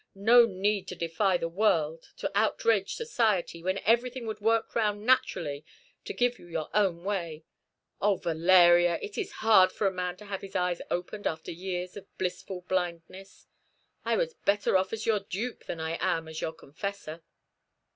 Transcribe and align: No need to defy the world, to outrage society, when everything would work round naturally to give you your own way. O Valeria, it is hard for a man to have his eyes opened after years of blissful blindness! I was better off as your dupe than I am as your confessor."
No 0.15 0.47
need 0.47 0.87
to 0.87 0.95
defy 0.95 1.37
the 1.37 1.47
world, 1.47 2.07
to 2.17 2.31
outrage 2.33 2.95
society, 2.95 3.61
when 3.61 3.77
everything 3.85 4.25
would 4.25 4.41
work 4.41 4.73
round 4.73 5.05
naturally 5.05 5.63
to 6.05 6.11
give 6.13 6.39
you 6.39 6.47
your 6.47 6.71
own 6.73 7.03
way. 7.03 7.43
O 8.01 8.15
Valeria, 8.15 8.97
it 9.03 9.15
is 9.15 9.31
hard 9.45 9.71
for 9.71 9.85
a 9.85 9.91
man 9.93 10.17
to 10.17 10.25
have 10.25 10.41
his 10.41 10.55
eyes 10.55 10.81
opened 10.89 11.27
after 11.27 11.51
years 11.51 11.95
of 11.95 12.07
blissful 12.17 12.61
blindness! 12.61 13.45
I 14.03 14.17
was 14.17 14.33
better 14.33 14.75
off 14.75 14.91
as 14.91 15.05
your 15.05 15.19
dupe 15.19 15.65
than 15.65 15.79
I 15.79 15.99
am 16.01 16.27
as 16.27 16.41
your 16.41 16.53
confessor." 16.53 17.21